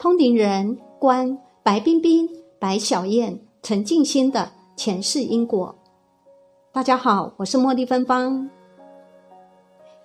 [0.00, 5.74] 通灵人关白冰冰、白小燕、陈静心的前世因果。
[6.70, 8.48] 大家好，我是茉莉芬芳。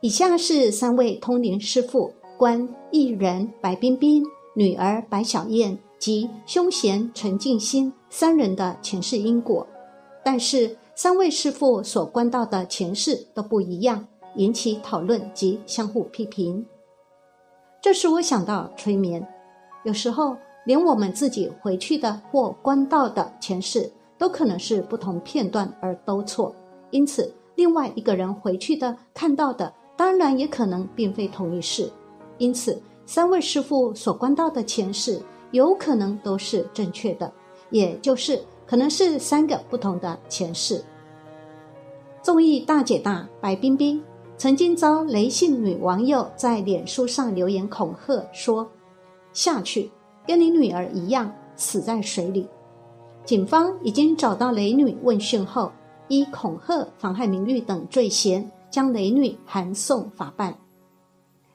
[0.01, 4.23] 以下是三位通灵师傅关艺人白冰冰、
[4.55, 9.67] 女儿白小燕及凶贤陈静心三人的前世因果，
[10.23, 14.07] 但是三位师傅所关到的前世都不一样，
[14.37, 16.65] 引起讨论及相互批评。
[17.79, 19.27] 这使我想到催眠，
[19.83, 26.55] 有时候连我们自己回去的或关到的前世，都可能是不同片段而都错。
[26.91, 31.89] 因此，另外一个人回去的看到的，当然也可能并非同一世。
[32.37, 37.31] 因此，三位师傅所关到的前世，有可能都是正确的，
[37.69, 40.83] 也就是可能是三个不同的前世。
[42.21, 44.03] 综艺大姐大白冰冰。
[44.35, 48.67] 曾经遭雷姓女网友在脸书上留言恐吓说
[49.33, 49.91] ：“下去，
[50.25, 52.47] 跟你女儿一样死在水里。”
[53.25, 55.71] 警方已经找到雷女问讯后，
[56.07, 60.55] 依恐吓、妨害名誉等罪嫌，将雷女函送法办。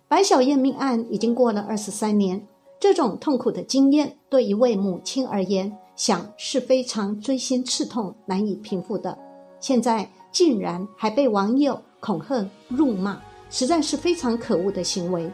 [0.09, 2.47] 白小燕命案已经过了二十三年，
[2.81, 9.17] 这种痛苦的经验对一位母亲而言，想是非常锥心刺痛、难以平复的。
[9.61, 11.81] 现在竟然还被网友。
[12.01, 15.29] 恐吓、辱骂，实在是非常可恶的行为。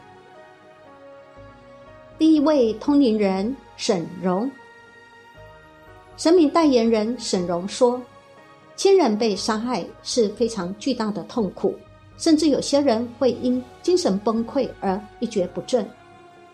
[2.17, 4.49] 第一位通灵人沈荣，
[6.15, 8.01] 神明代言人沈荣说
[8.75, 11.75] ：“亲人被杀害是非常巨大的痛苦，
[12.17, 15.85] 甚至有些人会因精神崩溃而一蹶不振。”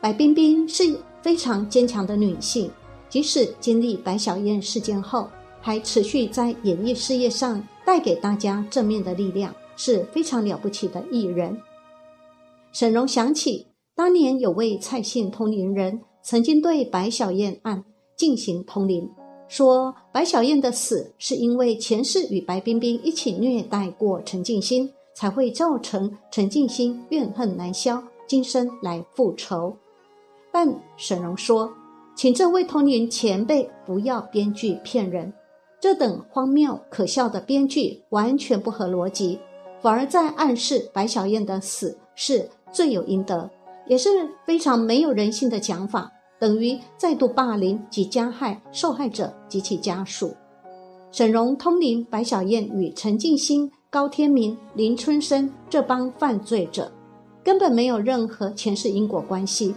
[0.01, 2.71] 白冰冰是非常坚强的女性，
[3.07, 5.29] 即使经历白小燕事件后，
[5.61, 9.53] 还持续在演艺事业上带给大家正面的力量。
[9.77, 11.59] 是非常了不起的艺人。
[12.71, 17.83] 沈荣想起当年有位蔡姓通灵人曾经对白小燕案
[18.15, 19.09] 进行通灵，
[19.47, 29.75] 说白小燕的死是因为前世与白冰冰一起虐待过陈静心，才会造成陈静心怨恨难消，今生来复仇。
[30.51, 31.71] 但沈荣说，
[32.15, 35.33] 请这位通灵前辈不要编剧骗人，
[35.79, 39.37] 这等荒谬可笑的编剧完全不合逻辑。
[39.81, 43.49] 反而在暗示白小燕的死是罪有应得，
[43.87, 44.09] 也是
[44.45, 50.33] 非常没有人性的讲法，等于再度霸凌及加害受害者及其家属。
[51.11, 56.89] 沈荣通灵白小燕与陈静心、高天明、林春生这帮犯罪者，
[57.43, 59.75] 根本没有任何前世因果关系，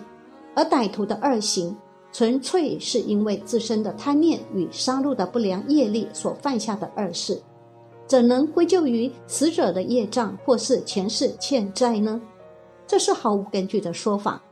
[0.55, 1.77] 而歹徒的恶行
[2.13, 7.43] 纯粹是因为自身的贪念与杀戮的不良业力所犯下的恶事。
[8.07, 12.21] 怎能归咎于死者的业障或是前世欠债呢？
[12.87, 14.43] 这是毫无根据的说法。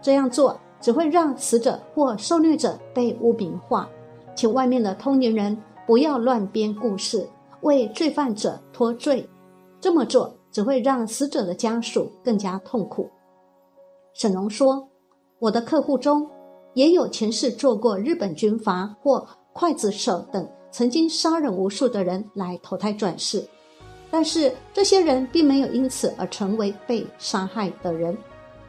[0.00, 3.88] 这样做只会让死者或受虐者被污名化。
[4.34, 5.56] 请外面的通灵人
[5.86, 7.28] 不要乱编故事，
[7.60, 9.28] 为罪犯者脱罪。
[9.80, 13.08] 这么做只会让死者的家属更加痛苦。
[14.14, 14.88] 沈龙说
[15.38, 16.28] ：“我的客户中
[16.74, 23.46] 也有前世做过日本军阀或刽子手等。”曾经杀人无数的人来投胎转世，
[24.12, 28.14] 但是这些人并没有因此而成为被杀害的人，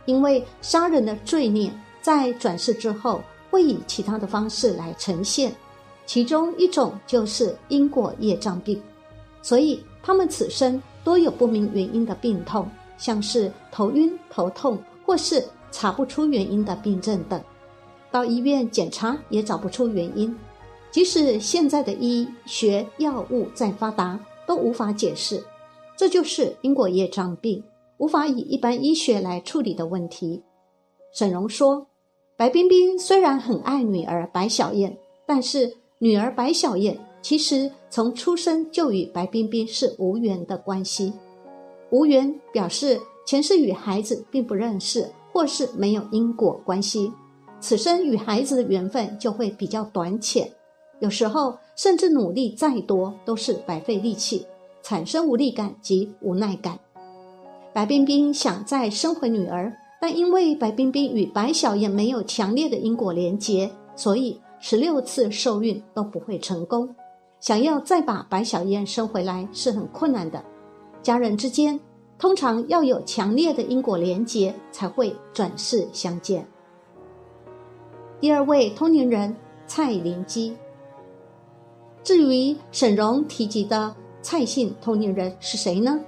[0.05, 1.69] 因为杀人的罪孽
[2.01, 3.21] 在转世之后
[3.51, 5.53] 会以其他的方式来呈现，
[6.05, 8.81] 其中一种就是因果业障病，
[9.41, 12.65] 所以他们此生多有不明原因的病痛，
[12.97, 17.41] 像是头晕、头痛，或是查不出原因的病症等，
[18.09, 20.33] 到医院检查也找不出原因。
[20.89, 25.43] 即使现在的医学药物再发达，都无法解释，
[25.97, 27.63] 这就是因果业障病，
[27.97, 30.41] 无法以一般医学来处理的问题。
[31.11, 31.87] 沈荣说
[32.35, 41.13] ：“白冰冰虽然很爱女儿白小燕，但是女儿白小燕其实从出生就与白冰冰是无缘的关系。
[41.91, 47.11] 无缘表示前世与孩子并不认识，或是没有因果关系，
[47.59, 50.51] 此生与孩子的缘分就会比较短浅。”
[50.99, 54.45] 有时候，甚至努力再多都是白费力气，
[54.81, 56.79] 产生无力感及无奈感。
[57.73, 66.87] 白冰冰想再生回女儿，但因为白冰冰与白小燕没有强烈的因果连结，所以十六次受孕都不会成功。
[67.39, 70.43] 想要再把白小燕生回来是很困难的。
[71.01, 71.77] 家人之间
[72.17, 76.47] 通常要有强烈的因果连结，才会转世相见。
[78.21, 79.35] 第二位通灵人
[79.65, 80.55] 蔡灵基。
[82.03, 85.99] 至于沈荣提及的蔡姓通灵人是谁呢？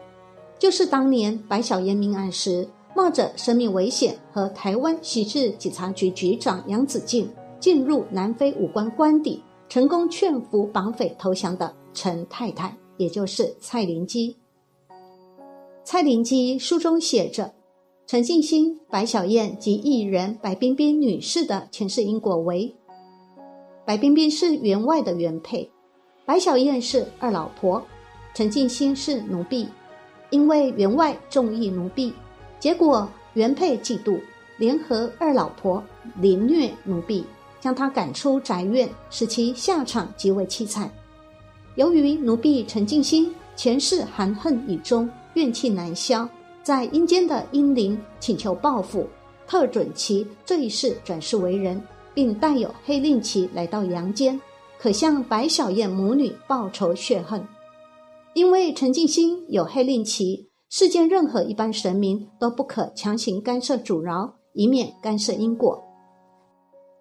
[0.59, 14.35] 就是当年白小燕命案时冒着生命危险和台湾刑事警察局局长杨子敬进入南非武官官邸，成功劝服绑匪投降的陈太太，也就是蔡灵基。
[15.83, 17.53] 蔡灵基书中写着，
[18.07, 22.75] 陈静心、白小燕及艺人白冰冰女士的前世因果为：
[23.85, 25.69] 白冰冰是员外的原配，
[26.25, 27.85] 白小燕是二老婆，
[28.33, 29.67] 陈静心是奴婢，
[30.31, 32.11] 因为员外重义奴婢。
[32.59, 34.19] 结果原配嫉妒，
[34.57, 35.83] 联合二老婆
[36.19, 37.23] 凌虐奴婢，
[37.61, 40.89] 将她赶出宅院，使其下场极为凄惨。
[41.75, 46.27] 由于奴婢陈静心前世含恨已终，怨气难消，
[46.63, 49.07] 在阴间的阴灵请求报复，
[49.45, 51.79] 特准其这一世转世为人，
[52.15, 54.41] 并带有黑令旗来到阳间，
[54.79, 57.45] 可向白小燕母女报仇血恨。
[58.33, 60.49] 因为陈静心有黑令旗。
[60.67, 65.81] 世间任何一般神明都不可强行干涉阻挠，以免干涉因果。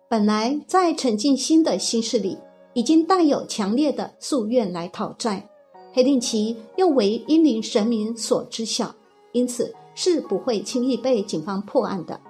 [0.09, 2.39] 本来在陈静心的心事里，
[2.75, 5.49] 已经带有强烈的夙愿来讨债。
[5.93, 8.95] 黑令旗又为阴灵神明所知晓，
[9.33, 12.21] 因此是不会轻易被警方破案的。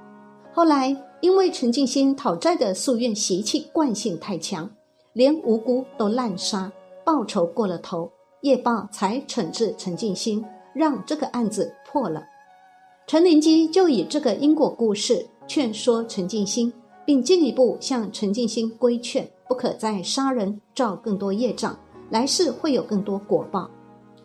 [0.54, 4.70] 后来因为陈静心讨债的夙愿习气惯性太强，
[5.14, 6.70] 连无辜都滥杀，
[7.04, 8.10] 报仇过了头，
[8.42, 10.44] 业报才惩治陈静心。
[10.74, 12.20] 让这个案子破了，
[13.06, 16.72] 陈灵基就以这个因果故事劝说陈静心，
[17.06, 21.78] 并进一步向陈静心规劝，不可再杀人，造更多业障，
[22.10, 23.70] 来世会有更多果报。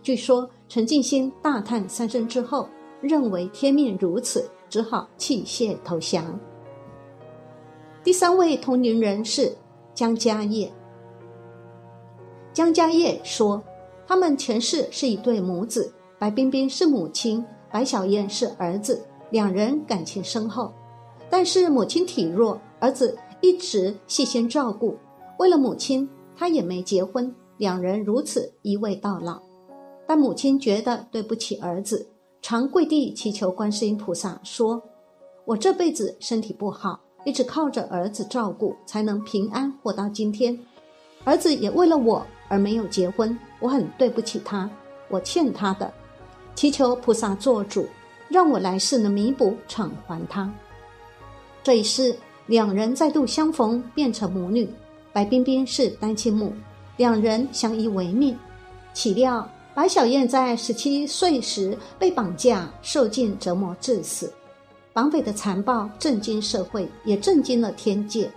[0.01, 2.68] 据说陈静心大叹三声之后，
[3.00, 6.25] 认为天命如此，只好弃械投降。
[8.03, 9.56] 第三位同龄人是
[9.94, 10.68] 江家业。
[12.59, 13.63] 江家业说，
[14.06, 15.89] 他们前世是一对母子。
[16.19, 17.41] 白冰冰是母亲，
[17.71, 20.69] 白小燕是儿子，两人感情深厚。
[21.29, 24.97] 但是母亲体弱，儿子一直细心照顾。
[25.38, 29.41] 为了母亲，他也没结婚，两人如此一味到老。
[30.06, 32.06] 但母亲觉得对不起儿子，
[32.41, 34.83] 常跪地祈求观世音菩萨，说
[35.47, 40.59] ：“我这辈子身体不好，一直靠着儿子照顾，才能平安活到今天。
[41.23, 44.69] 儿子也为了我而没有结婚，我很对不起他，
[45.07, 45.89] 我欠他的。”
[46.55, 47.87] 祈求菩萨做主，
[48.27, 50.51] 让我来世能弥补偿还他。
[51.63, 52.13] 这一世，
[52.47, 54.69] 两人再度相逢，变成母女。
[55.13, 56.53] 白冰冰是单亲母，
[56.97, 58.37] 两人相依为命。
[58.93, 64.33] 岂料白小燕在十七岁时被绑架，受尽折磨致死。
[64.91, 68.29] 绑匪的残暴震惊社会，也震惊了天界。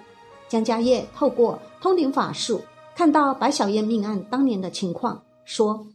[0.48, 2.62] 江家业透过通灵法术，
[2.94, 5.86] 看到白小燕命案当年的情况，说：“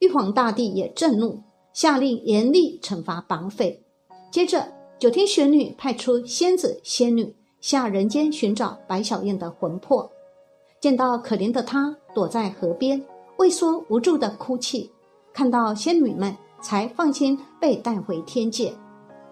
[0.00, 1.42] 玉皇大帝也震怒。”
[1.72, 3.82] 下令严厉惩罚绑匪。
[4.30, 10.06] 接着，九天玄女派出仙子仙女下人间寻找白小燕的魂魄。
[10.82, 13.02] 见到可怜的她躲在河边，
[13.38, 14.90] 畏缩无助的哭泣，
[15.32, 18.74] 看到仙女们才放心被带回天界。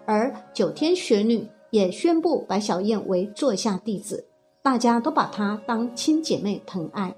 [0.07, 4.25] 而九天玄女也宣布白小燕为座下弟子，
[4.63, 7.15] 大家都把她当亲姐妹疼爱。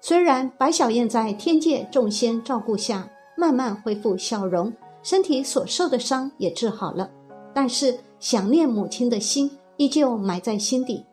[0.00, 4.72] 虽然白小燕在天界众仙照顾下，慢慢恢复笑容，
[5.02, 7.10] 身体所受的伤也治好了，
[7.52, 11.04] 但是想念母亲的心依旧埋在心底。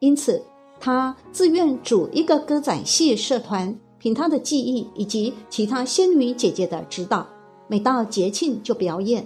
[0.00, 0.42] 因此，
[0.78, 7.26] 她自愿组一个歌仔戏社团，凭她的技艺以及其他仙女姐姐的指导，
[7.66, 9.24] 每到节庆就表演。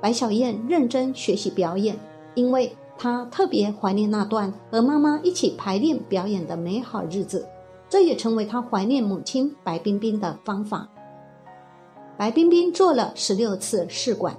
[0.00, 1.96] 白小燕认真学习表演，
[2.34, 7.46] 因为她特别怀念那段和妈妈一起排练表演的美好日子，
[7.88, 10.88] 这也成为她怀念母亲白冰冰的方法。
[12.16, 14.36] 白冰冰做了十六次试管。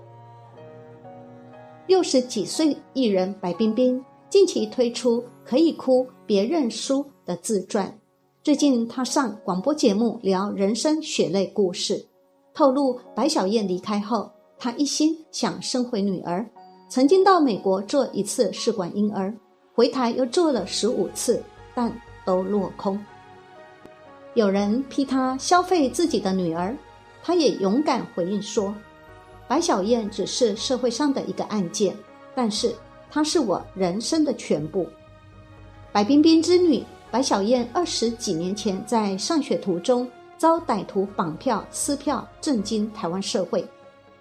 [1.88, 7.98] 六十几岁艺人白冰冰近期推出《可以哭别认输》的自传。
[8.44, 12.06] 最近她上广播节目聊人生血泪故事，
[12.54, 16.46] 透露白小燕离开后，她一心想生回女儿，
[16.90, 19.32] 曾经到美国做一次试管婴儿，
[19.74, 21.42] 回台又做了十五次，
[21.74, 21.90] 但
[22.26, 23.00] 都落空。
[24.34, 26.76] 有人批他消费自己的女儿。
[27.22, 28.74] 他也勇敢回应说
[29.46, 31.94] ：“白小燕只是社会上的一个案件，
[32.34, 32.74] 但是
[33.12, 34.88] 她是我人生的全部。”
[35.92, 36.82] 白冰冰之女
[37.12, 43.68] 白小燕二十几年前在上学途中遭歹徒绑票撕票，震惊台湾社会。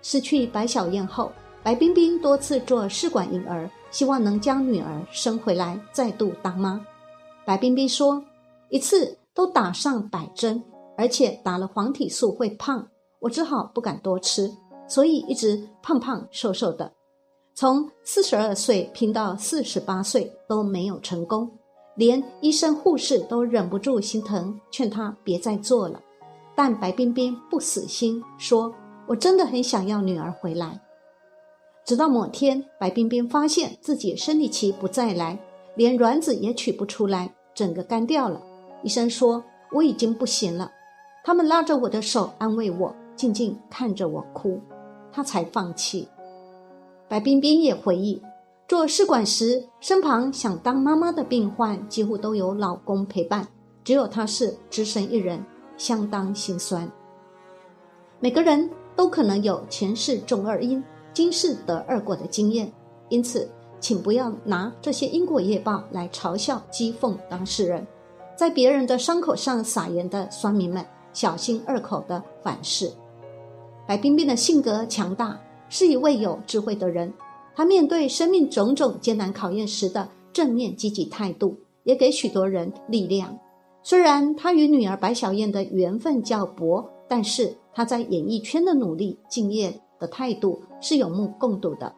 [0.02, 1.30] 失去白小燕后，
[1.68, 6.82] 白冰冰多次做试管婴儿，希望能将女儿生回来，再度当妈。
[7.44, 8.24] 白冰冰说
[8.72, 10.62] ：“一次都打上百针。”
[10.96, 12.88] 而且打了黄体素会胖，
[13.20, 14.50] 我只好不敢多吃。
[14.88, 16.90] 所以一直胖胖瘦瘦的。
[17.54, 21.50] 从四十二岁拼到四十八岁都没有成功，
[21.96, 26.00] 连医生护士都忍不住心疼，劝她别再做了。
[26.56, 28.72] 但白冰冰不死心，说
[29.06, 30.80] ：“我真的很想要女儿回来。”
[31.88, 35.38] 直到某天，白冰冰发现自己生理期不再来，
[35.74, 38.42] 连卵子也取不出来，整个干掉了。
[38.82, 39.42] 医生说
[39.72, 40.70] ：“我已经不行了。”
[41.24, 44.60] 他们拉着我的手安慰我，静静看着我哭，
[45.10, 46.06] 他才放弃。
[47.08, 48.20] 白冰冰也回忆，
[48.68, 53.48] 做试管时，身旁想当妈妈的病患几乎都有老公陪伴，
[53.82, 55.42] 只有她是只身一人，
[55.78, 56.86] 相当心酸。
[58.20, 62.72] 每个人都可能有前世种二因，今世得二果的经验，
[63.08, 63.50] 因此，
[63.80, 67.86] 请不要拿这些因果业报来嘲笑、讥讽当事人，
[68.36, 72.90] 在别人的伤口上撒盐的酸民们，小心二口的反噬。
[73.86, 75.38] 白冰冰的性格强大。
[75.70, 77.12] 是一位有智慧的人，
[77.54, 83.38] 她面对生命种种艰难考验时的正面积极态度，也给许多人力量。
[83.82, 91.94] 虽然她与女儿白小燕的缘分较薄，但是她在演艺圈的努力、敬业的态度是有目共睹的。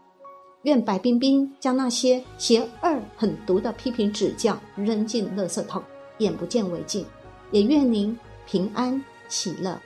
[0.63, 5.83] 愿白冰冰将那些邪恶狠毒的批评指教扔进垃圾桶，
[6.19, 7.05] 眼不见为净。
[7.51, 8.17] 也愿您
[8.47, 9.81] 平安喜乐。